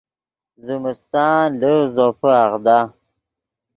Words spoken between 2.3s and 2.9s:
اغدا